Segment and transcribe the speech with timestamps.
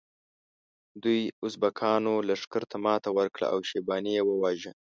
[1.03, 4.71] دوی ازبکانو لښکر ته ماته ورکړه او شیباني یې وواژه.